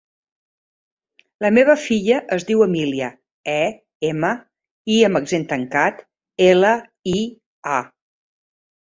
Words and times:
La 1.43 1.49
meva 1.57 1.73
filla 1.81 2.15
es 2.37 2.45
diu 2.51 2.63
Emília: 2.65 3.09
e, 3.55 3.57
ema, 4.09 4.31
i 4.93 4.95
amb 5.09 5.19
accent 5.19 5.45
tancat, 5.51 6.01
ela, 6.47 6.73
i, 7.13 7.15
a. 7.75 7.77